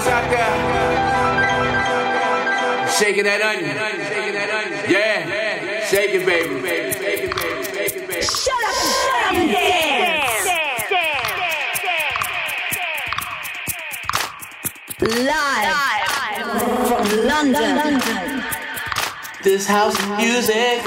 niggas 0.00 0.10
out 0.10 0.30
there. 0.30 0.54
Shaking 2.88 3.24
that 3.24 3.42
onion. 3.42 3.76
Shaking 3.76 4.34
that 4.34 4.50
onion. 4.50 4.90
Yeah. 4.90 5.86
Shake 5.86 6.14
it, 6.14 6.26
baby. 6.26 6.60
Shake 6.60 7.22
it, 7.24 7.36
baby. 7.36 7.62
Shake 7.72 7.96
it, 7.96 8.08
baby. 8.08 8.22
Shut 8.22 8.64
up, 8.64 8.74
shut 8.74 9.10
up 9.24 9.32
and 9.32 9.50
dance. 9.50 10.46
Live, 15.00 15.72
from 16.88 17.06
London. 17.26 18.00
This 19.42 19.66
house 19.66 19.96
music 20.18 20.84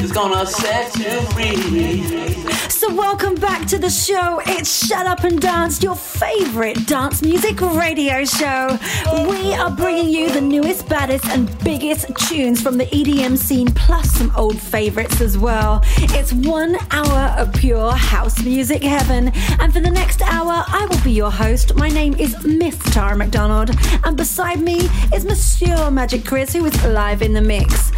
is 0.00 0.10
gonna 0.12 0.44
set 0.46 0.96
you 0.96 1.20
free. 1.32 2.37
So, 2.88 2.94
welcome 2.94 3.34
back 3.34 3.66
to 3.68 3.78
the 3.78 3.90
show. 3.90 4.40
It's 4.46 4.86
Shut 4.86 5.04
Up 5.06 5.24
and 5.24 5.38
Dance, 5.40 5.82
your 5.82 5.94
favorite 5.94 6.86
dance 6.86 7.22
music 7.22 7.60
radio 7.60 8.24
show. 8.24 8.78
We 9.28 9.52
are 9.52 9.70
bringing 9.70 10.08
you 10.08 10.30
the 10.30 10.40
newest, 10.40 10.88
baddest, 10.88 11.26
and 11.26 11.46
biggest 11.64 12.06
tunes 12.28 12.62
from 12.62 12.78
the 12.78 12.86
EDM 12.86 13.36
scene, 13.36 13.66
plus 13.74 14.12
some 14.12 14.32
old 14.36 14.58
favorites 14.58 15.20
as 15.20 15.36
well. 15.36 15.82
It's 15.98 16.32
one 16.32 16.76
hour 16.90 17.38
of 17.38 17.52
pure 17.52 17.92
house 17.92 18.42
music 18.42 18.82
heaven. 18.82 19.32
And 19.60 19.70
for 19.70 19.80
the 19.80 19.90
next 19.90 20.22
hour, 20.22 20.64
I 20.66 20.86
will 20.88 21.02
be 21.04 21.12
your 21.12 21.30
host. 21.30 21.74
My 21.74 21.88
name 21.88 22.14
is 22.14 22.42
Miss 22.44 22.78
Tara 22.94 23.16
McDonald, 23.16 23.70
and 24.04 24.16
beside 24.16 24.60
me 24.60 24.88
is 25.14 25.26
Monsieur 25.26 25.90
Magic 25.90 26.24
Chris, 26.24 26.54
who 26.54 26.64
is 26.64 26.84
live 26.84 27.20
in 27.20 27.34
the 27.34 27.42
mix. 27.42 27.92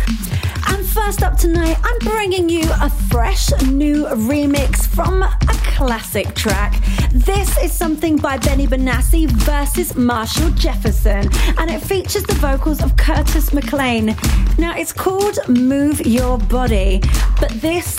And 0.70 0.86
first 0.86 1.22
up 1.22 1.36
tonight, 1.36 1.76
I'm 1.82 1.98
bringing 1.98 2.48
you 2.48 2.62
a 2.80 2.88
fresh 2.88 3.50
new 3.62 4.06
remix 4.06 4.86
from 4.86 5.22
a 5.22 5.36
classic 5.76 6.34
track. 6.34 6.82
This 7.12 7.58
is 7.58 7.72
something 7.72 8.16
by 8.16 8.38
Benny 8.38 8.66
Benassi 8.66 9.30
versus 9.30 9.94
Marshall 9.96 10.50
Jefferson, 10.50 11.28
and 11.58 11.70
it 11.70 11.80
features 11.80 12.22
the 12.22 12.34
vocals 12.34 12.82
of 12.82 12.96
Curtis 12.96 13.50
McClain. 13.50 14.16
Now, 14.58 14.76
it's 14.76 14.92
called 14.92 15.38
Move 15.48 16.06
Your 16.06 16.38
Body, 16.38 17.00
but 17.40 17.50
this 17.60 17.98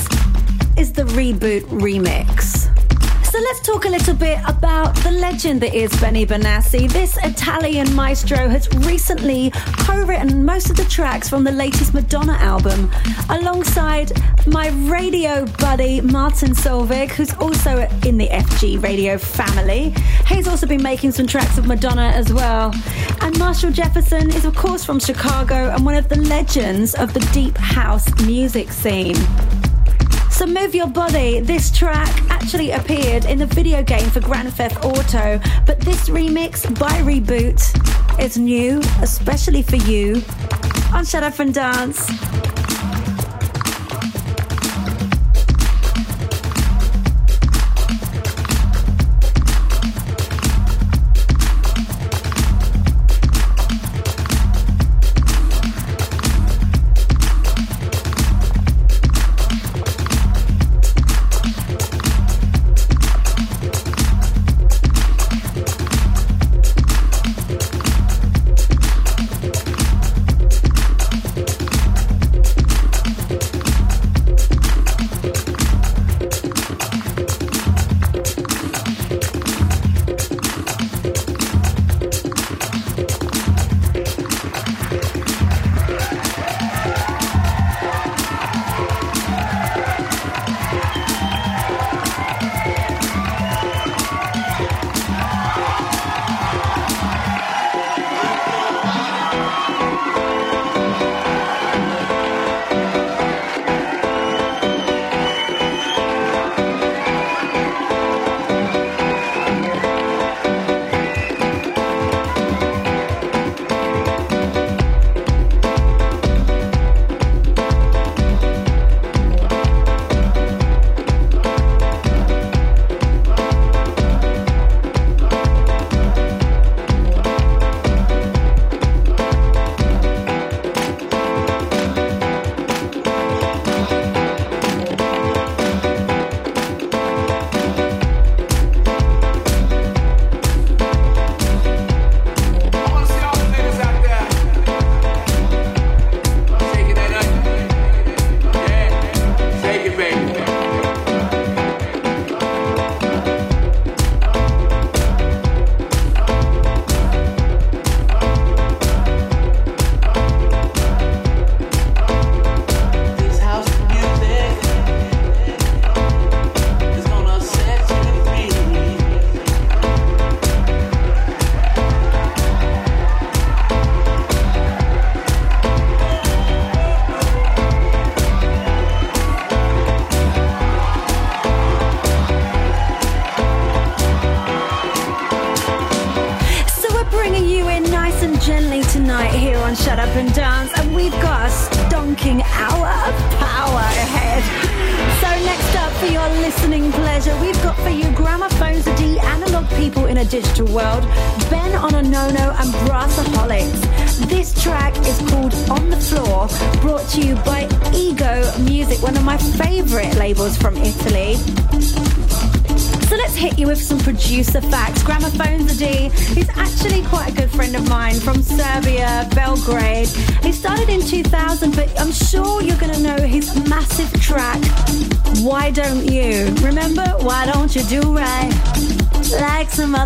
is 0.78 0.94
the 0.94 1.04
reboot 1.04 1.64
remix. 1.66 2.81
So 3.32 3.40
let's 3.40 3.62
talk 3.62 3.86
a 3.86 3.90
little 3.90 4.14
bit 4.14 4.40
about 4.46 4.94
the 4.98 5.12
legend 5.12 5.62
that 5.62 5.74
is 5.74 5.90
Benny 6.02 6.26
Benassi. 6.26 6.92
This 6.92 7.16
Italian 7.24 7.96
maestro 7.96 8.50
has 8.50 8.68
recently 8.80 9.52
co-written 9.86 10.44
most 10.44 10.70
of 10.70 10.76
the 10.76 10.84
tracks 10.84 11.30
from 11.30 11.46
the 11.46 11.52
latest 11.54 11.94
Madonna 11.94 12.34
album, 12.34 12.92
alongside 13.30 14.12
my 14.48 14.68
radio 14.92 15.46
buddy 15.60 16.02
Martin 16.02 16.50
Solveig, 16.50 17.12
who's 17.12 17.34
also 17.36 17.88
in 18.06 18.18
the 18.18 18.28
FG 18.28 18.84
Radio 18.84 19.18
family. 19.18 19.96
He's 20.28 20.50
also 20.50 20.68
been 20.68 20.84
making 20.84 21.14
some 21.14 21.26
tracks 21.26 21.58
of 21.58 21.66
Madonna 21.66 22.12
as 22.14 22.34
well. 22.34 22.74
And 23.22 23.40
Marshall 23.40 23.72
Jefferson 23.72 24.30
is 24.32 24.44
of 24.44 24.58
course 24.58 24.84
from 24.84 25.00
Chicago 25.00 25.70
and 25.70 25.86
one 25.86 25.96
of 25.96 26.10
the 26.10 26.18
legends 26.18 26.96
of 26.96 27.14
the 27.14 27.22
deep 27.32 27.58
house 27.58 28.14
music 28.26 28.74
scene. 28.74 29.16
So 30.42 30.48
Move 30.48 30.74
Your 30.74 30.88
Body, 30.88 31.40
this 31.40 31.70
track 31.70 32.10
actually 32.32 32.72
appeared 32.72 33.26
in 33.26 33.38
the 33.38 33.46
video 33.46 33.84
game 33.84 34.10
for 34.10 34.22
Grand 34.22 34.52
Theft 34.52 34.84
Auto, 34.84 35.40
but 35.68 35.80
this 35.82 36.10
remix 36.10 36.68
by 36.80 36.90
Reboot 37.04 37.62
is 38.20 38.40
new, 38.40 38.80
especially 39.04 39.62
for 39.62 39.76
you 39.76 40.24
on 40.96 41.06
Up 41.14 41.38
and 41.38 41.54
Dance. 41.54 42.10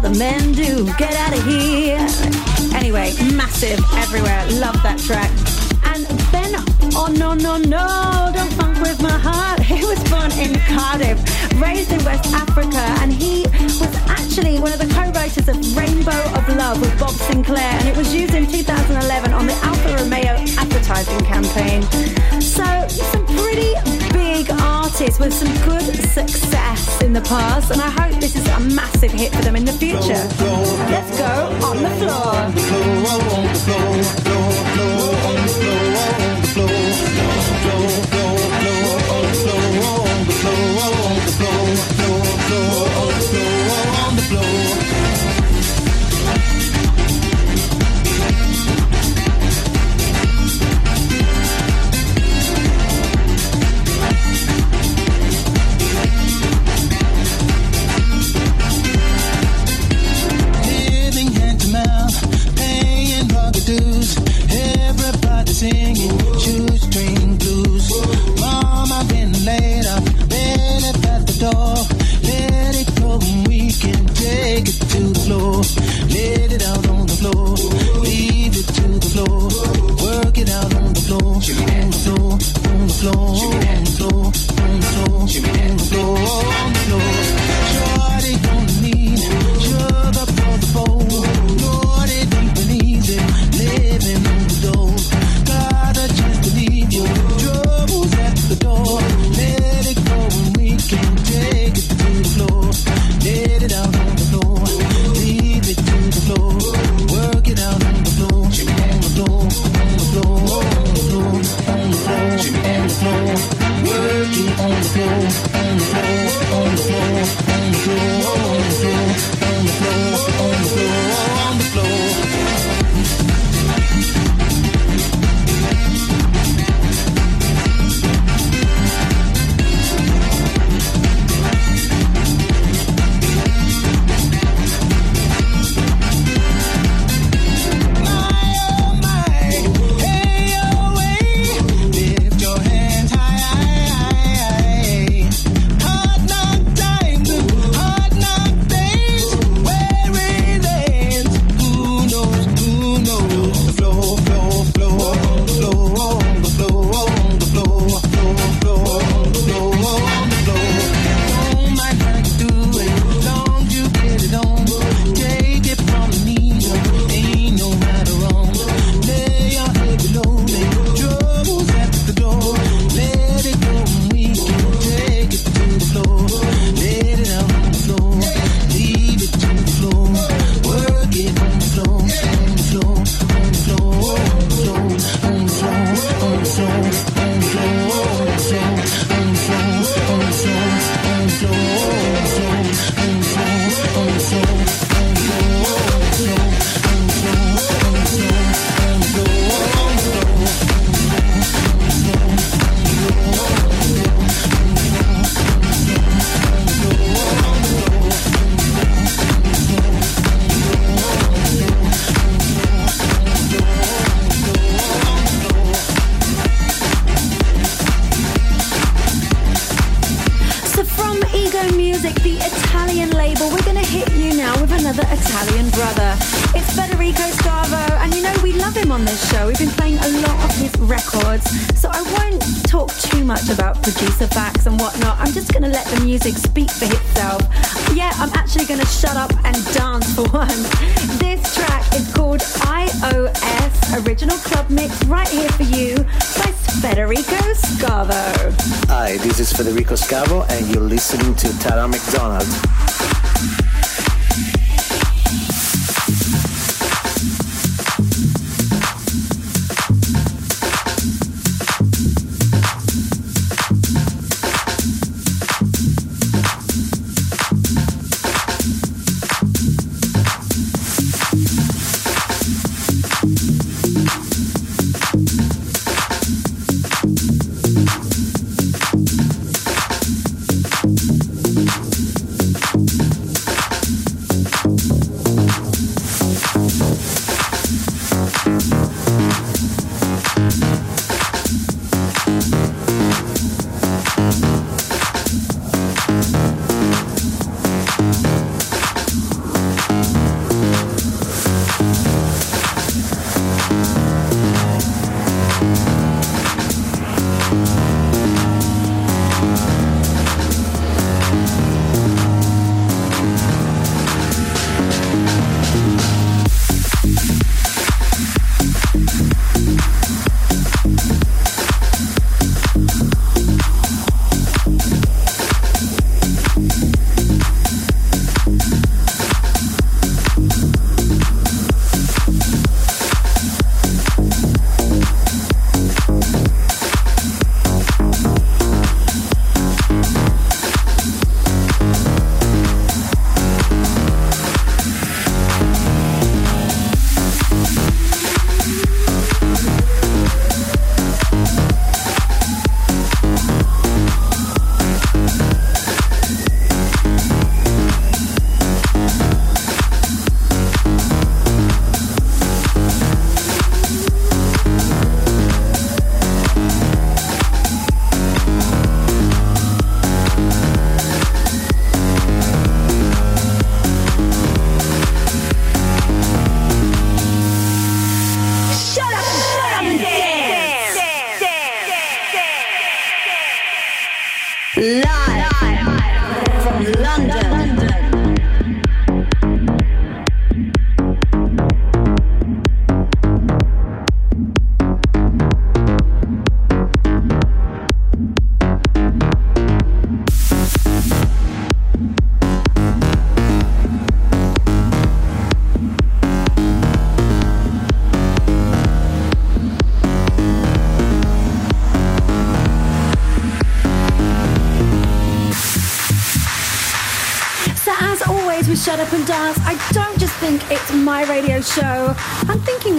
Other 0.06 0.19
men 0.19 0.52
do. 0.52 0.86
Get 0.98 1.13
out 1.16 1.38
of 1.38 1.44
here. 1.46 2.06
Anyway, 2.75 3.13
massive 3.34 3.80
everywhere. 3.96 4.46
Love 4.52 4.75
that 4.84 5.00
track. 5.00 5.35
Cardiff, 10.95 11.19
raised 11.59 11.92
in 11.92 12.01
West 12.06 12.33
Africa, 12.33 12.80
and 13.01 13.12
he 13.12 13.44
was 13.44 13.95
actually 14.07 14.59
one 14.59 14.71
of 14.71 14.80
the 14.80 14.88
co-writers 14.88 15.45
of 15.50 15.57
Rainbow 15.75 16.24
of 16.38 16.47
Love 16.56 16.80
with 16.80 16.97
Bob 16.97 17.12
Sinclar, 17.27 17.57
and 17.57 17.89
it 17.89 17.97
was 17.97 18.15
used 18.15 18.33
in 18.33 18.47
2011 18.47 19.33
on 19.33 19.45
the 19.45 19.53
Alfa 19.56 19.94
Romeo 19.94 20.36
advertising 20.57 21.19
campaign. 21.25 21.81
So, 22.39 22.63
some 22.88 23.25
pretty 23.25 23.74
big 24.13 24.50
artists 24.62 25.19
with 25.19 25.33
some 25.33 25.51
good 25.68 25.83
success 25.83 27.01
in 27.01 27.12
the 27.12 27.21
past, 27.21 27.71
and 27.71 27.81
I 27.81 27.89
hope 27.89 28.21
this 28.21 28.38
is 28.38 28.48
a 28.48 28.59
massive 28.62 29.12
hit 29.12 29.36
for 29.36 29.41
them 29.41 29.57
in 29.57 29.65
the 29.65 29.74
future. 29.74 30.24
Let's 30.95 31.18
go 31.18 31.51
on 31.68 31.83
the 31.83 31.89
floor. 32.00 32.36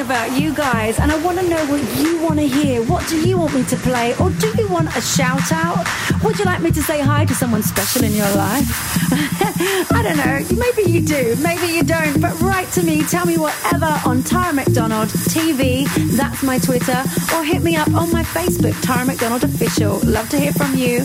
About 0.07 0.39
you 0.41 0.55
guys 0.55 1.01
and 1.01 1.11
I 1.11 1.21
want 1.25 1.41
to 1.41 1.49
know 1.49 1.67
what 1.67 1.83
you 1.99 2.23
want 2.23 2.39
to 2.39 2.47
hear. 2.47 2.81
What 2.81 3.09
do 3.09 3.29
you 3.29 3.37
want 3.39 3.55
me 3.55 3.65
to 3.65 3.77
play? 3.77 4.15
Or 4.21 4.31
do 4.31 4.49
you 4.57 4.69
want 4.69 4.89
a 4.97 5.01
shout 5.01 5.51
out? 5.51 5.85
Would 6.23 6.39
you 6.39 6.45
like 6.45 6.63
me 6.63 6.71
to 6.71 6.83
say 6.83 7.01
hi 7.01 7.25
to 7.25 7.35
someone 7.35 7.65
special 7.65 8.05
in 8.05 8.13
your 8.13 8.31
life? 8.37 8.69
I 9.93 10.03
don't 10.05 10.17
know. 10.17 10.39
Maybe 10.57 10.89
you 10.89 11.01
do. 11.03 11.35
Maybe 11.43 11.73
you 11.73 11.83
don't. 11.83 12.21
But 12.21 12.41
write 12.41 12.71
to 12.73 12.85
me. 12.85 13.03
Tell 13.03 13.27
me 13.27 13.37
whatever 13.37 14.01
on 14.07 14.23
Tara 14.23 14.53
McDonald 14.53 15.09
TV. 15.09 15.87
That's 16.17 16.41
my 16.45 16.59
Twitter. 16.59 17.03
Or 17.35 17.43
hit 17.43 17.65
me 17.65 17.75
up 17.75 17.89
on 17.89 18.13
my 18.13 18.23
Facebook, 18.23 18.81
Tara 18.83 19.05
McDonald 19.05 19.43
Official. 19.43 19.99
Love 20.05 20.29
to 20.29 20.39
hear 20.39 20.53
from 20.53 20.77
you. 20.77 21.05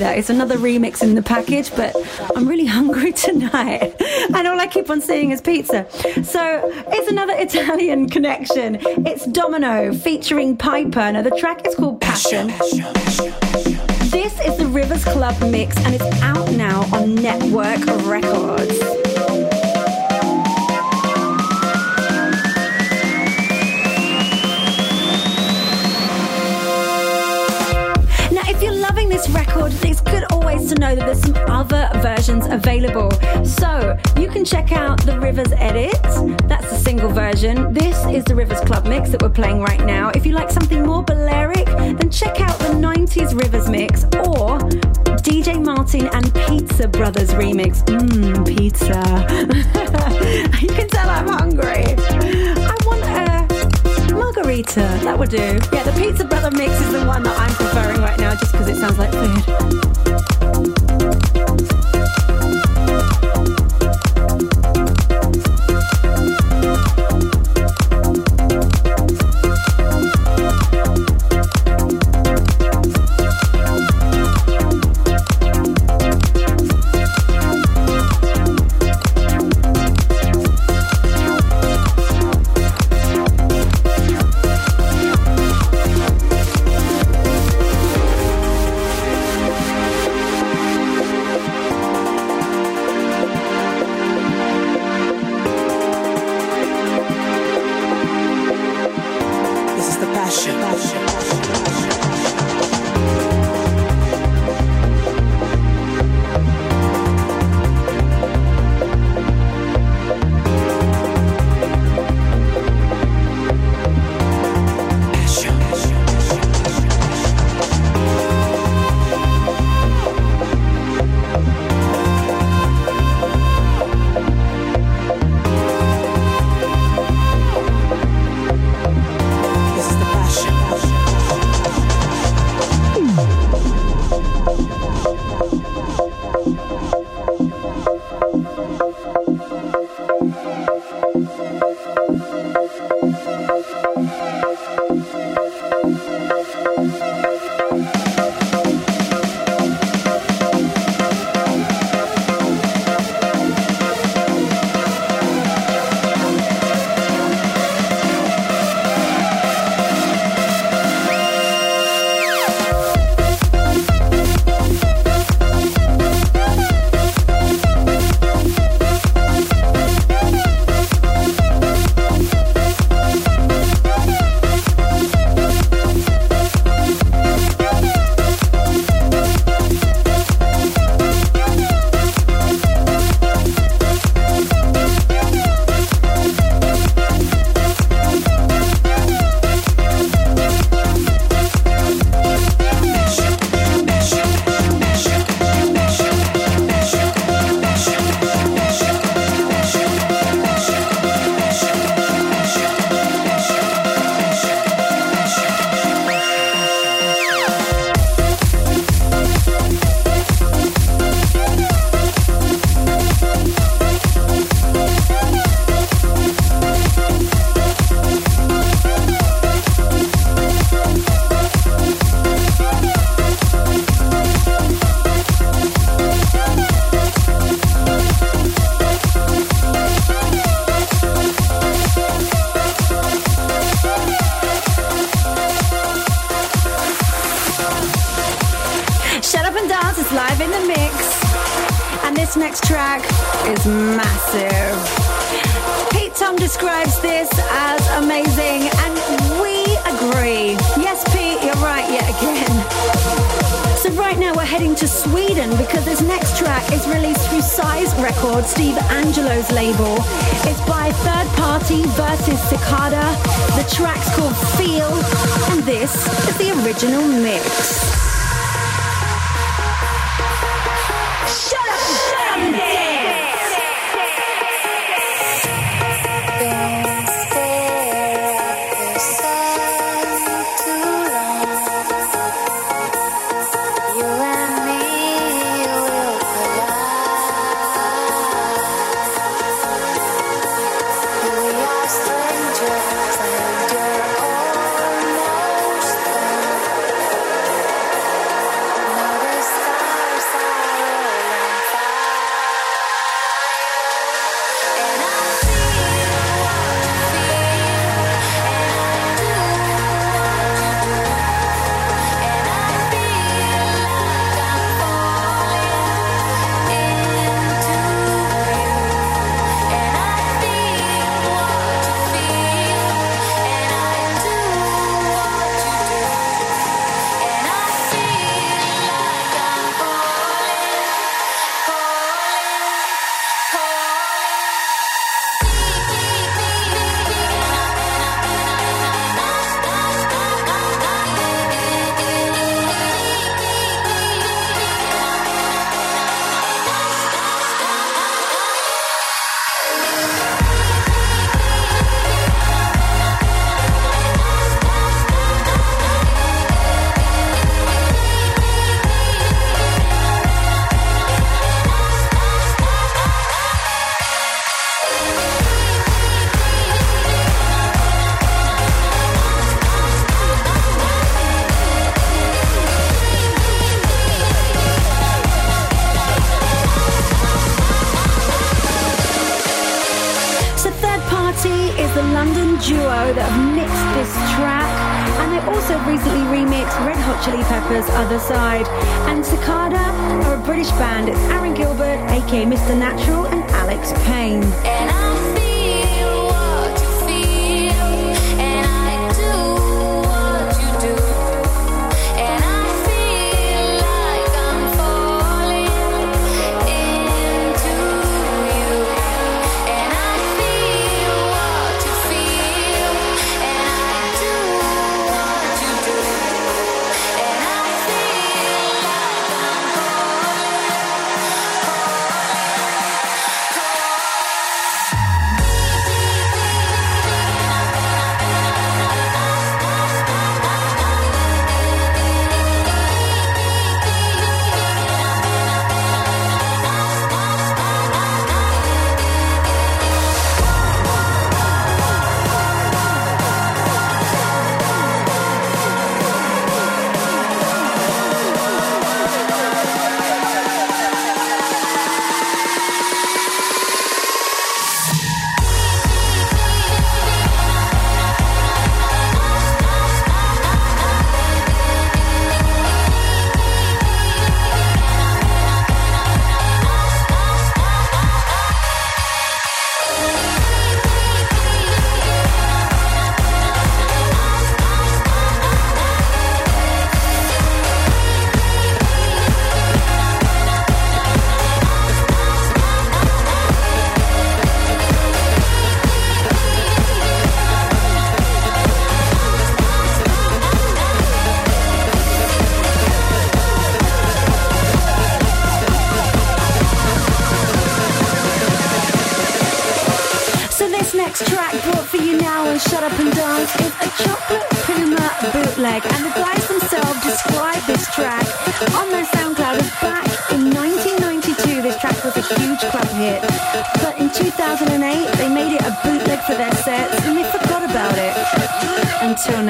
that. 0.00 0.18
It's 0.18 0.30
another 0.30 0.56
remix 0.58 1.02
in 1.02 1.14
the 1.14 1.22
package, 1.22 1.74
but 1.76 1.94
I'm 2.34 2.48
really 2.48 2.66
hungry 2.78 3.12
tonight. 3.12 3.94
And 4.34 4.46
all 4.46 4.58
I 4.60 4.66
keep 4.66 4.90
on 4.90 5.00
seeing 5.00 5.30
is 5.30 5.40
pizza. 5.40 5.86
So 6.24 6.60
it's 6.88 7.08
another 7.08 7.34
Italian 7.36 8.08
connection. 8.08 8.78
It's 9.06 9.26
Domino 9.26 9.94
featuring 9.94 10.56
Piper. 10.56 11.12
Now, 11.12 11.22
the 11.22 11.30
track 11.30 11.66
is 11.66 11.74
called 11.74 12.00
Passion. 12.00 12.48
This 14.10 14.40
is 14.40 14.56
the 14.58 14.68
Rivers 14.70 15.04
Club 15.04 15.40
mix, 15.50 15.76
and 15.78 15.94
it's 15.94 16.22
out 16.22 16.50
now 16.52 16.82
on 16.94 17.14
Network 17.14 17.84
Records. 18.06 18.99
Record, 29.30 29.72
it's 29.82 30.00
good 30.00 30.24
always 30.30 30.68
to 30.68 30.74
know 30.76 30.94
that 30.94 31.06
there's 31.06 31.22
some 31.22 31.36
other 31.48 31.88
versions 31.96 32.46
available. 32.46 33.10
So 33.44 33.96
you 34.18 34.28
can 34.28 34.44
check 34.44 34.72
out 34.72 35.04
the 35.04 35.18
Rivers 35.18 35.52
edit. 35.52 36.00
That's 36.48 36.70
the 36.70 36.76
single 36.76 37.10
version. 37.10 37.72
This 37.72 37.96
is 38.06 38.24
the 38.24 38.34
Rivers 38.34 38.60
Club 38.60 38.86
mix 38.86 39.10
that 39.10 39.22
we're 39.22 39.30
playing 39.30 39.60
right 39.60 39.84
now. 39.84 40.10
If 40.14 40.26
you 40.26 40.32
like 40.32 40.50
something 40.50 40.84
more 40.84 41.02
Balearic, 41.02 41.66
then 41.66 42.10
check 42.10 42.40
out 42.40 42.58
the 42.58 42.74
90s 42.74 43.38
Rivers 43.38 43.68
mix 43.68 44.04
or 44.04 44.58
DJ 45.20 45.62
Martin 45.62 46.08
and 46.08 46.34
Pizza 46.46 46.88
Brothers 46.88 47.30
remix. 47.30 47.84
Mmm, 47.84 48.46
pizza. 48.46 49.00
you 50.60 50.68
can 50.68 50.88
tell 50.88 51.08
I'm 51.08 51.28
hungry. 51.28 52.09
Margarita. 54.50 54.80
That 55.04 55.16
would 55.16 55.30
do. 55.30 55.36
Yeah, 55.36 55.84
the 55.84 55.92
Pizza 55.96 56.24
Brother 56.24 56.50
mix 56.50 56.72
is 56.72 56.92
the 56.92 57.04
one 57.04 57.22
that 57.22 57.38
I'm 57.38 57.54
preferring 57.54 58.00
right 58.00 58.18
now 58.18 58.34
just 58.34 58.50
because 58.50 58.68
it 58.68 58.76
sounds 58.78 58.98
like 58.98 59.12
food. 59.12 59.89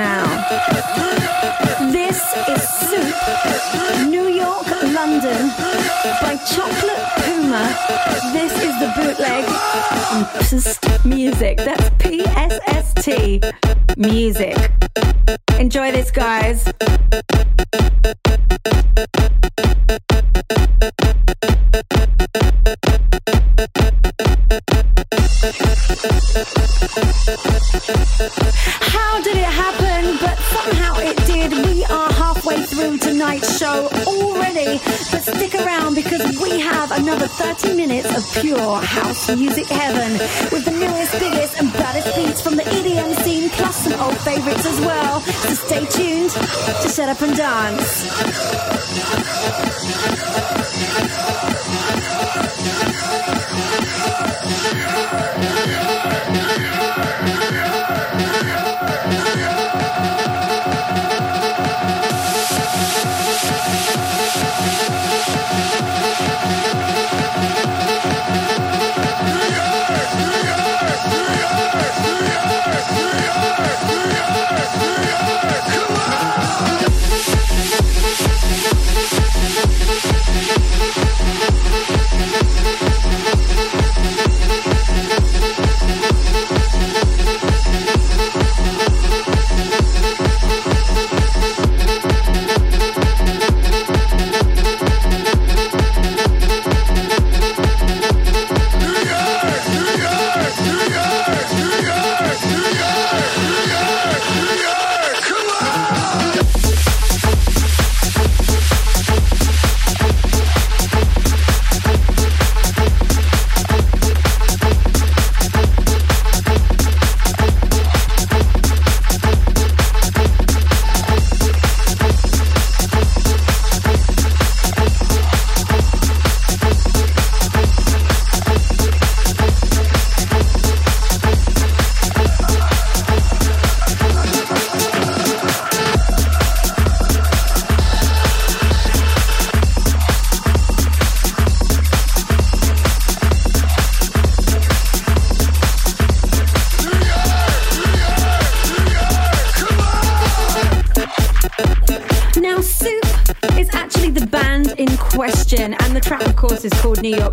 now. 0.00 0.24
This 1.92 2.20
is 2.48 2.62
Soup, 2.88 3.16
New 4.08 4.28
York, 4.44 4.68
London, 4.98 5.42
by 6.22 6.34
Chocolate 6.52 7.04
Puma. 7.20 7.64
This 8.32 8.52
is 8.68 8.74
the 8.82 8.88
bootleg 8.96 9.44
Psst 10.46 11.04
Music. 11.04 11.58
That's 11.58 11.90
P 11.98 12.22
S 12.24 12.58
S 12.66 12.94
T 13.04 13.42
Music. 13.96 14.56
Enjoy 15.58 15.92
this, 15.92 16.10
guys. 16.10 16.64
But 35.10 35.22
stick 35.22 35.54
around 35.54 35.94
because 35.94 36.38
we 36.40 36.60
have 36.60 36.90
another 36.92 37.26
30 37.26 37.74
minutes 37.74 38.08
of 38.16 38.42
pure 38.42 38.80
house 38.80 39.28
music 39.36 39.66
heaven 39.66 40.12
with 40.52 40.64
the 40.64 40.70
newest, 40.70 41.12
biggest, 41.18 41.60
and 41.60 41.72
baddest 41.72 42.14
beats 42.16 42.40
from 42.40 42.56
the 42.56 42.62
EDM 42.62 43.14
scene, 43.22 43.50
plus 43.50 43.76
some 43.84 44.00
old 44.00 44.16
favorites 44.18 44.66
as 44.66 44.80
well. 44.80 45.20
So 45.20 45.54
stay 45.54 45.84
tuned 45.86 46.30
to 46.30 46.88
Shut 46.88 47.08
Up 47.08 47.20
and 47.22 47.36
Dance. 47.36 48.06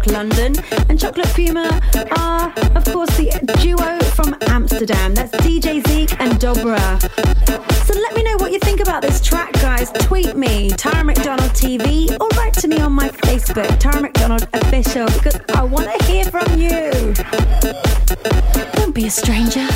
London. 0.08 0.56
And 0.90 1.00
Chocolate 1.00 1.30
Puma 1.36 1.82
are, 2.18 2.54
of 2.76 2.86
course, 2.86 3.16
the 3.18 3.32
duo 3.62 4.00
from 4.12 4.36
Amsterdam. 4.48 5.14
That's 5.14 5.32
DJ 5.38 5.82
Zki 5.82 6.16
and 6.20 6.34
Dobre. 6.34 6.78
So 7.86 7.94
let 7.94 8.16
me 8.16 8.24
know 8.24 8.38
what 8.38 8.52
you 8.52 8.60
think 8.60 8.80
about 8.80 9.02
this 9.02 9.22
track, 9.22 9.54
guys. 9.54 9.92
Tweet 9.92 10.36
me, 10.36 10.70
Tara 10.70 11.04
McDonald 11.04 11.52
TV, 11.52 12.10
or 12.20 12.28
write 12.38 12.54
to 12.56 12.68
me 12.68 12.80
on 12.80 12.92
my 12.92 13.10
Facebook, 13.10 13.80
Tara 13.80 14.02
McDonald 14.02 14.48
Official, 14.54 15.06
because 15.08 15.40
I 15.56 15.64
want 15.64 15.88
to 15.92 16.06
hear 16.06 16.26
from 16.26 16.60
you. 16.60 17.14
Don't 18.74 18.94
be 18.94 19.08
a 19.08 19.12
stranger. 19.12 19.68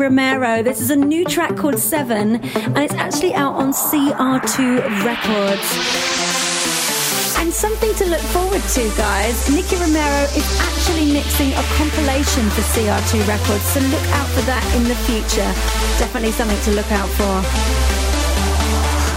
Romero. 0.00 0.62
This 0.62 0.80
is 0.80 0.90
a 0.90 0.96
new 0.96 1.26
track 1.26 1.56
called 1.56 1.78
Seven, 1.78 2.36
and 2.36 2.78
it's 2.78 2.94
actually 2.94 3.34
out 3.34 3.54
on 3.54 3.72
CR2 3.72 5.04
Records. 5.04 5.68
And 7.38 7.52
something 7.52 7.94
to 7.96 8.06
look 8.06 8.24
forward 8.32 8.62
to, 8.62 8.82
guys. 8.96 9.50
Nicky 9.54 9.76
Romero 9.76 10.24
is 10.32 10.48
actually 10.60 11.12
mixing 11.12 11.52
a 11.52 11.62
compilation 11.76 12.48
for 12.50 12.62
CR2 12.72 13.28
Records, 13.28 13.64
so 13.64 13.80
look 13.80 14.06
out 14.16 14.28
for 14.28 14.42
that 14.48 14.64
in 14.74 14.84
the 14.84 14.96
future. 15.04 15.52
Definitely 16.00 16.32
something 16.32 16.60
to 16.62 16.70
look 16.72 16.90
out 16.92 17.08
for. 17.10 17.36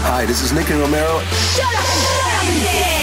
Hi, 0.06 0.26
this 0.26 0.42
is 0.42 0.52
Nicky 0.52 0.74
Romero. 0.74 1.20
Shut 1.56 1.64
up 1.64 2.44
and 2.44 2.64
dance! 2.64 2.93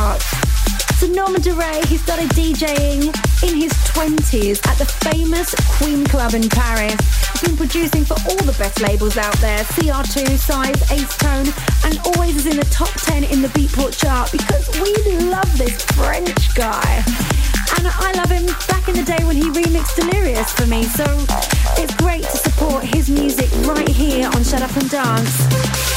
Chart. 0.00 0.22
So 0.96 1.06
Norman 1.08 1.42
Doray, 1.42 1.84
he 1.86 1.98
started 1.98 2.30
DJing 2.30 3.12
in 3.46 3.54
his 3.54 3.72
20s 3.92 4.66
at 4.66 4.78
the 4.78 4.86
famous 5.04 5.54
Queen 5.76 6.06
Club 6.06 6.32
in 6.32 6.48
Paris. 6.48 6.96
He's 7.32 7.42
been 7.42 7.56
producing 7.56 8.06
for 8.06 8.14
all 8.14 8.42
the 8.48 8.56
best 8.58 8.80
labels 8.80 9.18
out 9.18 9.36
there, 9.38 9.62
CR2, 9.76 10.38
Size, 10.38 10.80
Axtone, 10.88 11.52
and 11.84 11.98
always 12.06 12.36
is 12.36 12.46
in 12.46 12.56
the 12.56 12.64
top 12.70 12.92
10 13.12 13.24
in 13.24 13.42
the 13.42 13.48
Beatport 13.48 13.92
chart 14.00 14.32
because 14.32 14.68
we 14.80 14.90
love 15.28 15.50
this 15.58 15.84
French 15.96 16.54
guy. 16.54 17.04
And 17.76 17.86
I 17.86 18.12
love 18.16 18.30
him 18.30 18.46
back 18.68 18.88
in 18.88 18.96
the 18.96 19.04
day 19.04 19.22
when 19.26 19.36
he 19.36 19.50
remixed 19.50 19.96
Delirious 19.96 20.50
for 20.52 20.66
me, 20.66 20.84
so 20.84 21.04
it's 21.76 21.94
great 21.96 22.22
to 22.24 22.38
support 22.38 22.84
his 22.84 23.10
music 23.10 23.50
right 23.66 23.88
here 23.88 24.28
on 24.28 24.44
Shut 24.44 24.62
Up 24.62 24.74
and 24.76 24.88
Dance. 24.88 25.89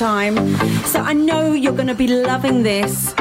Time. 0.00 0.34
So 0.86 1.02
I 1.02 1.12
know 1.12 1.52
you're 1.52 1.74
going 1.74 1.88
to 1.88 1.94
be 1.94 2.08
loving 2.08 2.62
this. 2.62 3.12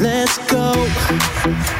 Let's 0.00 0.38
go. 0.50 0.72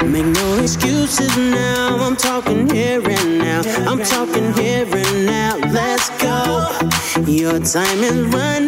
Make 0.05 0.27
no 0.27 0.59
excuses 0.61 1.35
now. 1.35 1.97
I'm 1.99 2.15
talking 2.15 2.69
here 2.69 3.01
and 3.01 3.39
now. 3.39 3.61
I'm 3.89 4.03
talking 4.03 4.53
here 4.53 4.85
and 4.85 5.25
now. 5.25 5.57
Let's 5.79 6.09
go. 6.21 6.69
Your 7.25 7.59
time 7.59 7.99
is 8.03 8.19
running 8.35 8.58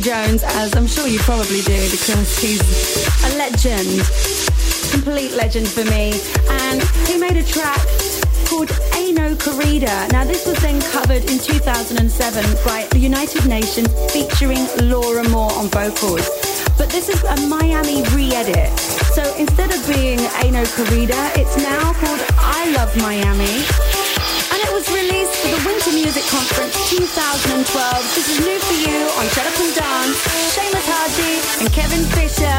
Jones, 0.00 0.42
as 0.44 0.74
I'm 0.76 0.86
sure 0.86 1.06
you 1.06 1.18
probably 1.20 1.60
do 1.62 1.90
because 1.90 2.38
he's 2.38 2.60
a 3.24 3.36
legend, 3.36 4.02
complete 4.92 5.32
legend 5.32 5.66
for 5.68 5.84
me, 5.84 6.20
and 6.50 6.82
he 7.06 7.18
made 7.18 7.36
a 7.36 7.42
track 7.42 7.80
called 8.46 8.70
Ai 8.94 9.10
No 9.12 9.34
Corrida. 9.34 10.10
Now, 10.12 10.24
this 10.24 10.46
was 10.46 10.58
then 10.60 10.80
covered 10.92 11.24
in 11.30 11.38
2007 11.38 12.44
by 12.64 12.86
the 12.90 12.98
United 12.98 13.46
Nations 13.46 13.88
featuring 14.12 14.66
Laura 14.88 15.28
Moore 15.28 15.52
on 15.54 15.66
vocals. 15.68 16.28
But 16.76 16.90
this 16.90 17.08
is 17.08 17.22
a 17.24 17.36
Miami 17.48 18.02
re-edit. 18.14 18.78
So 19.14 19.22
instead 19.36 19.70
of 19.74 19.86
being 19.88 20.20
Ai 20.20 20.50
No 20.50 20.64
Corrida, 20.64 21.36
it's 21.36 21.56
now 21.56 21.92
called 21.94 22.20
I 22.38 22.72
Love 22.76 22.96
Miami. 22.96 23.97
Released 25.08 25.36
for 25.36 25.48
the 25.48 25.62
Winter 25.64 25.92
Music 25.92 26.22
Conference 26.24 26.90
2012. 26.90 28.14
This 28.14 28.28
is 28.28 28.40
new 28.44 28.58
for 28.58 28.74
you 28.74 29.08
on 29.16 29.26
Shut 29.32 29.46
Up 29.46 29.58
and 29.58 29.74
Dance. 29.74 30.18
Seamus 30.52 30.84
Haji 30.84 31.64
and 31.64 31.72
Kevin 31.72 32.04
Fisher. 32.12 32.58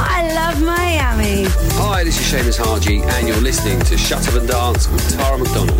I 0.00 0.32
love 0.34 0.62
Miami. 0.62 1.44
Hi, 1.76 2.02
this 2.04 2.18
is 2.18 2.32
Seamus 2.32 2.56
Haji, 2.56 3.02
and 3.02 3.28
you're 3.28 3.36
listening 3.42 3.78
to 3.80 3.98
Shut 3.98 4.26
Up 4.28 4.34
and 4.34 4.48
Dance 4.48 4.88
with 4.88 5.06
Tara 5.10 5.36
McDonald. 5.36 5.76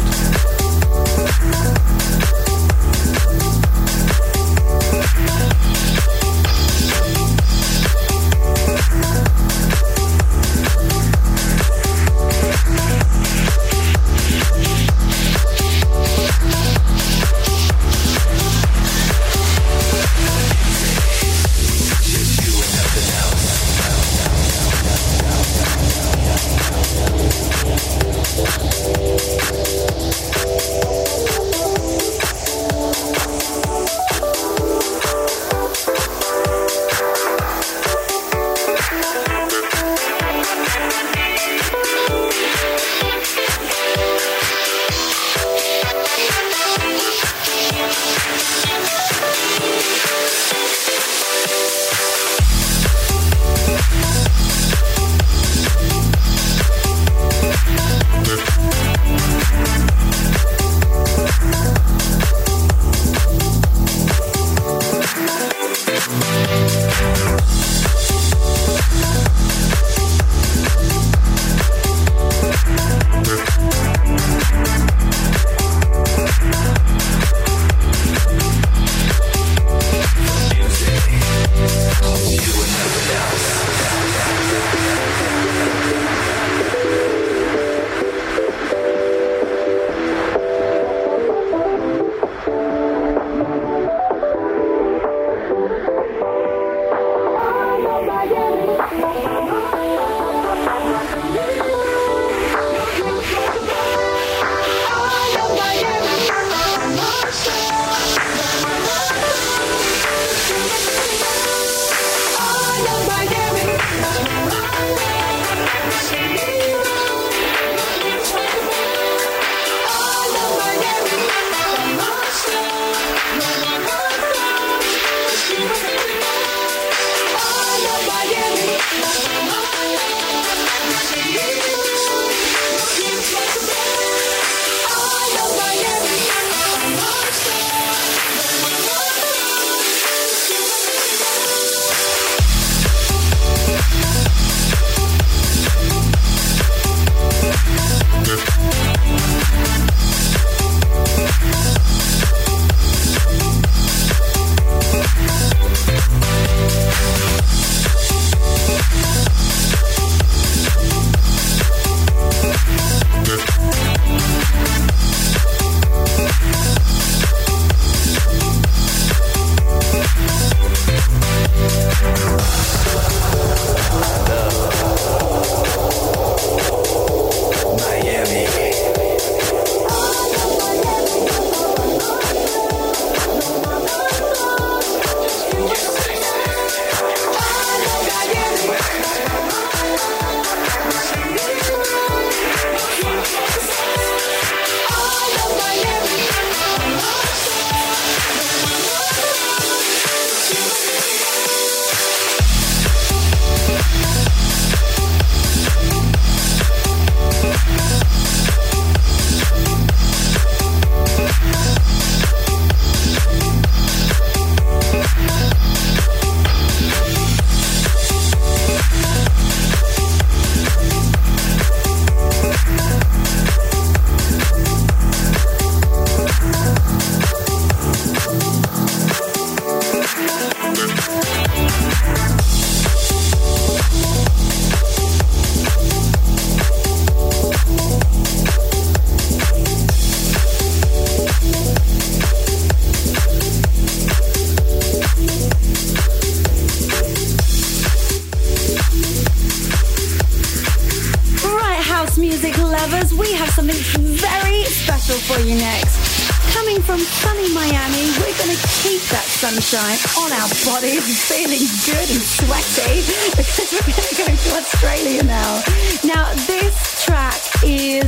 Sunshine 259.50 259.98
on 260.22 260.30
our 260.30 260.48
bodies, 260.64 261.02
feeling 261.26 261.66
good 261.82 262.08
and 262.08 262.22
sweaty, 262.22 263.02
because 263.34 263.72
we're 263.72 263.82
going 263.82 264.06
to 264.06 264.16
go 264.16 264.26
to 264.26 264.58
Australia 264.62 265.24
now. 265.24 265.60
Now, 266.04 266.32
this 266.46 267.04
track 267.04 267.34
is 267.64 268.06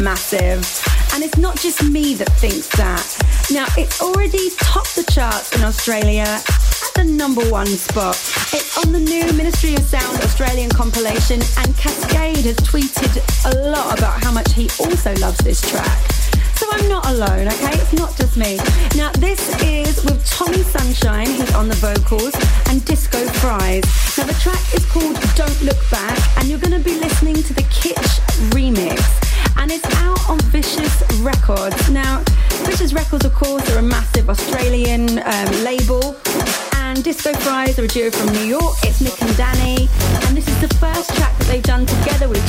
massive, 0.00 0.62
and 1.12 1.24
it's 1.24 1.36
not 1.36 1.56
just 1.56 1.82
me 1.82 2.14
that 2.14 2.28
thinks 2.34 2.68
that. 2.76 3.04
Now, 3.50 3.66
it's 3.76 4.00
already 4.00 4.50
topped 4.60 4.94
the 4.94 5.02
charts 5.10 5.56
in 5.56 5.64
Australia 5.64 6.22
at 6.22 6.94
the 6.94 7.02
number 7.02 7.42
one 7.50 7.66
spot. 7.66 8.14
It's 8.52 8.78
on 8.86 8.92
the 8.92 9.00
new 9.00 9.32
Ministry 9.32 9.74
of 9.74 9.82
Sound 9.82 10.22
Australian 10.22 10.70
compilation, 10.70 11.40
and 11.58 11.74
Kaskade 11.74 12.44
has 12.44 12.56
tweeted 12.58 13.18
a 13.50 13.68
lot 13.68 13.98
about 13.98 14.22
how 14.22 14.30
much 14.30 14.52
he 14.52 14.70
also 14.78 15.12
loves 15.16 15.38
this 15.38 15.60
track. 15.60 16.13
I'm 16.74 16.88
not 16.88 17.06
alone, 17.06 17.46
okay? 17.46 17.78
It's 17.78 17.92
not 17.92 18.16
just 18.16 18.36
me. 18.36 18.56
Now, 18.96 19.12
this 19.12 19.40
is 19.62 20.04
with 20.04 20.26
Tommy 20.26 20.64
Sunshine, 20.64 21.26
who's 21.26 21.54
on 21.54 21.68
the 21.68 21.76
vocals, 21.76 22.34
and 22.68 22.84
Disco 22.84 23.24
Fries. 23.38 23.84
Now, 24.18 24.24
the 24.24 24.34
track 24.34 24.74
is 24.74 24.84
called 24.86 25.14
Don't 25.36 25.62
Look 25.62 25.78
Back, 25.88 26.18
and 26.36 26.48
you're 26.48 26.58
going 26.58 26.76
to 26.76 26.84
be 26.84 26.98
listening 26.98 27.36
to 27.36 27.54
the 27.54 27.62
Kitsch 27.62 28.18
remix. 28.50 28.98
And 29.56 29.70
it's 29.70 29.86
out 30.02 30.28
on 30.28 30.40
Vicious 30.50 31.00
Records. 31.20 31.90
Now, 31.90 32.24
Vicious 32.66 32.92
Records, 32.92 33.24
of 33.24 33.34
course, 33.34 33.70
are 33.70 33.78
a 33.78 33.82
massive 33.82 34.28
Australian 34.28 35.20
um, 35.20 35.50
label 35.62 36.16
and 36.94 37.02
Disco 37.02 37.32
Fries 37.34 37.78
are 37.78 37.84
a 37.84 37.88
duo 37.88 38.10
from 38.10 38.32
New 38.34 38.44
York. 38.44 38.76
It's 38.82 39.00
Nick 39.00 39.20
and 39.22 39.36
Danny, 39.36 39.88
and 40.26 40.36
this 40.36 40.46
is 40.46 40.60
the 40.60 40.72
first 40.76 41.14
track 41.16 41.34
that 41.38 41.48
with 41.56 41.63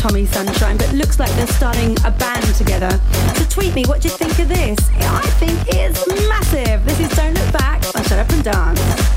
Tommy 0.07 0.27
Sunshine, 0.27 0.77
but 0.77 0.93
looks 0.93 1.17
like 1.17 1.31
they're 1.31 1.47
starting 1.47 1.97
a 2.05 2.11
band 2.11 2.45
together. 2.53 2.91
So 3.37 3.43
tweet 3.45 3.73
me, 3.73 3.85
what 3.85 4.01
do 4.01 4.07
you 4.07 4.15
think 4.15 4.37
of 4.37 4.47
this? 4.47 4.77
I 4.99 5.25
think 5.39 5.59
it's 5.67 6.05
massive. 6.29 6.85
This 6.85 6.99
is 6.99 7.09
Don't 7.15 7.33
Look 7.33 7.51
Back 7.51 7.83
on 7.95 8.03
Shut 8.03 8.19
Up 8.19 8.29
and 8.29 8.43
Dance. 8.43 9.15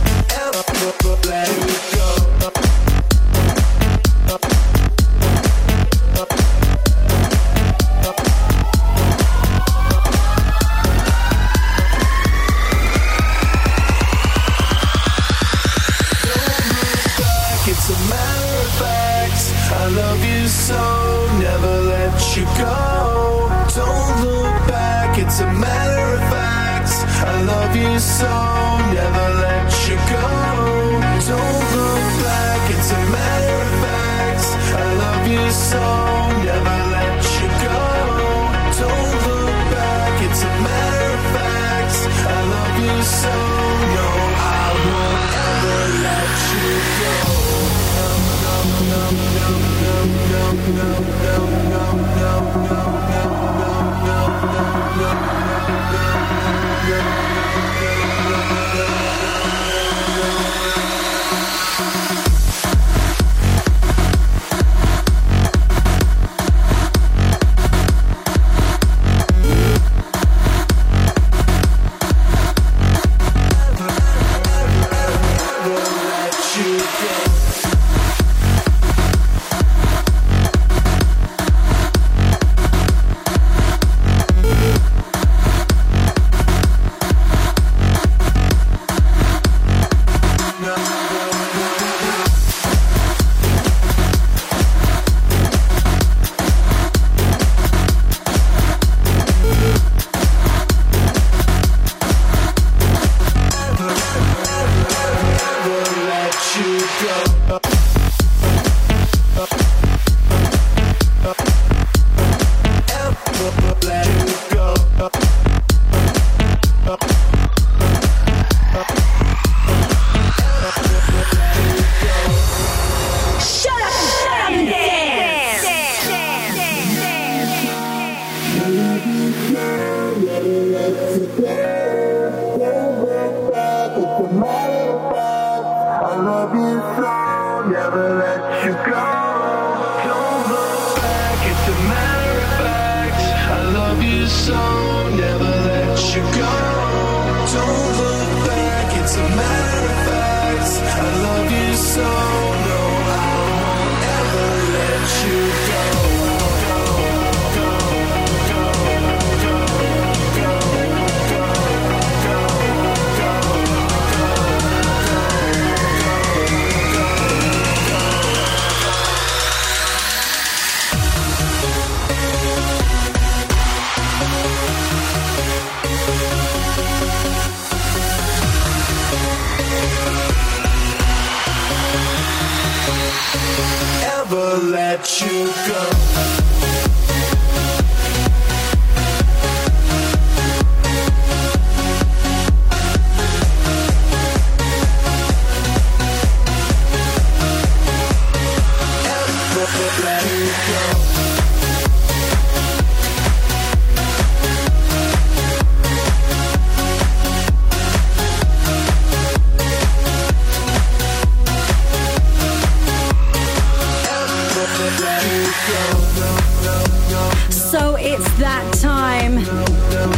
So 217.50 217.96
it's 217.96 218.30
that 218.38 218.64
time. 218.80 219.34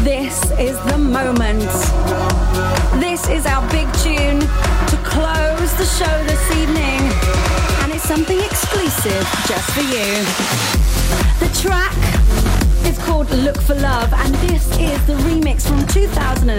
This 0.04 0.50
is 0.58 0.78
the 0.90 0.98
moment. 0.98 1.70
This 3.00 3.28
is 3.28 3.46
our 3.46 3.62
big 3.70 3.90
tune 3.98 4.40
to 4.40 4.96
close 5.02 5.72
the 5.74 5.84
show 5.84 6.24
this 6.24 6.44
evening. 6.56 7.00
And 7.82 7.92
it's 7.92 8.04
something 8.04 8.38
exclusive 8.38 9.26
just 9.46 9.70
for 9.72 9.82
you. 9.82 10.22
The 11.40 11.50
track 11.60 12.19
is 12.90 12.98
called 12.98 13.30
Look 13.30 13.60
for 13.62 13.76
Love, 13.76 14.12
and 14.12 14.34
this 14.46 14.66
is 14.78 15.06
the 15.06 15.14
remix 15.28 15.62
from 15.68 15.86
2011. 15.86 16.50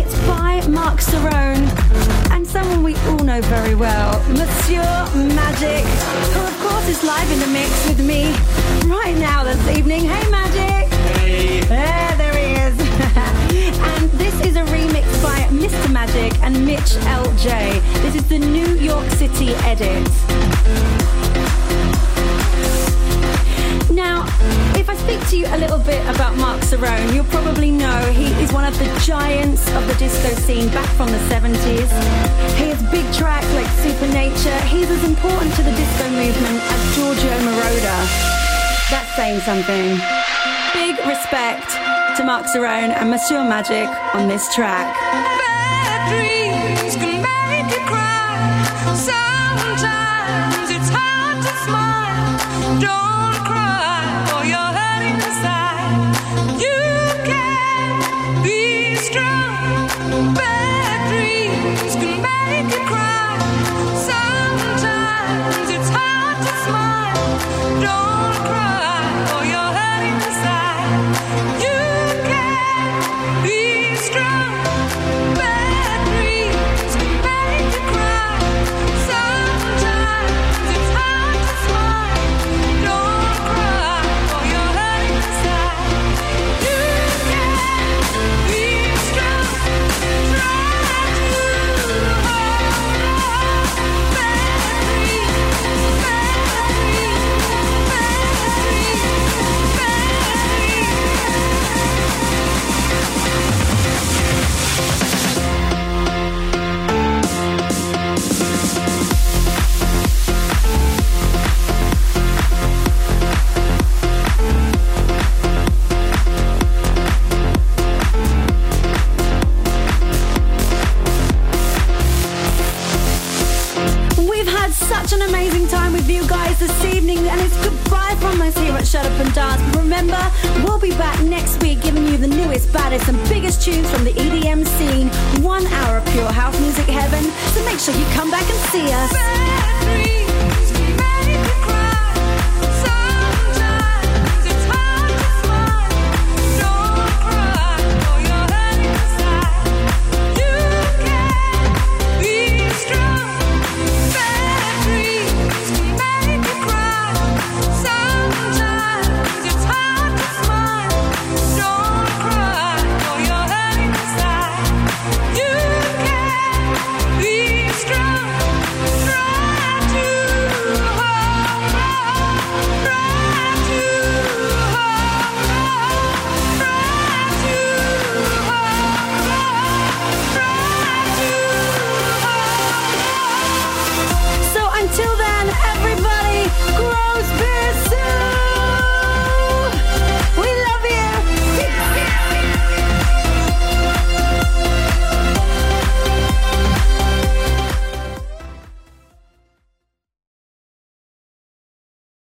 It's 0.00 0.18
by 0.26 0.66
Marc 0.66 1.00
Cerrone 1.00 1.66
and 2.32 2.46
someone 2.46 2.82
we 2.82 2.96
all 3.08 3.18
know 3.18 3.42
very 3.42 3.74
well, 3.74 4.18
Monsieur 4.30 4.80
Magic, 5.14 5.84
who 6.32 6.40
of 6.40 6.58
course 6.60 6.88
is 6.88 7.04
live 7.04 7.30
in 7.32 7.38
the 7.40 7.46
mix 7.48 7.70
with 7.86 8.00
me 8.00 8.32
right 8.88 9.14
now 9.18 9.44
this 9.44 9.60
evening. 9.76 10.04
Hey 10.04 10.30
Magic! 10.30 10.90
Hey! 11.18 11.60
There, 11.60 12.16
there 12.16 12.36
he 12.38 12.54
is. 12.66 12.74
and 13.90 14.10
this 14.12 14.34
is 14.40 14.56
a 14.56 14.64
remix 14.64 15.04
by 15.22 15.38
Mr. 15.50 15.92
Magic 15.92 16.32
and 16.42 16.64
Mitch 16.64 16.96
LJ. 17.20 17.82
This 18.00 18.14
is 18.14 18.26
the 18.28 18.38
New 18.38 18.74
York 18.76 19.10
City 19.10 19.54
edit. 19.66 20.08
Now, 24.04 24.20
if 24.76 24.90
I 24.90 24.96
speak 24.96 25.26
to 25.30 25.36
you 25.38 25.46
a 25.46 25.56
little 25.56 25.78
bit 25.78 26.02
about 26.14 26.36
Marc 26.36 26.60
Cerrone, 26.60 27.14
you'll 27.14 27.32
probably 27.32 27.70
know 27.70 27.98
he 28.12 28.26
is 28.44 28.52
one 28.52 28.66
of 28.66 28.78
the 28.78 28.84
giants 29.00 29.66
of 29.72 29.86
the 29.86 29.94
disco 29.94 30.28
scene 30.44 30.68
back 30.68 30.88
from 30.94 31.08
the 31.08 31.22
70s. 31.32 31.88
He 32.60 32.68
has 32.68 32.82
big 32.92 33.06
tracks 33.14 33.50
like 33.54 33.70
Supernature. 33.80 34.60
He's 34.68 34.90
as 34.90 35.04
important 35.04 35.54
to 35.54 35.62
the 35.62 35.70
disco 35.70 36.04
movement 36.10 36.60
as 36.60 36.80
Giorgio 36.94 37.34
Moroder. 37.48 38.00
That's 38.92 39.10
saying 39.16 39.40
something. 39.40 39.96
Big 40.74 40.98
respect 41.08 41.70
to 42.18 42.24
Marc 42.24 42.44
Cerrone 42.44 42.92
and 42.92 43.08
Monsieur 43.08 43.42
Magic 43.42 43.88
on 44.14 44.28
this 44.28 44.54
track. 44.54 45.33